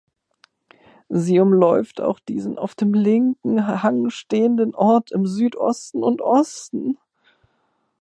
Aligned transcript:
Sie 1.09 1.39
umläuft 1.39 2.01
auch 2.01 2.19
diesen 2.19 2.57
auf 2.57 2.73
dem 2.73 2.95
linken 2.95 3.67
Hang 3.83 4.09
stehenden 4.09 4.73
Ort 4.73 5.11
im 5.11 5.27
Südosten 5.27 6.01
und 6.03 6.23
Osten. 6.23 6.97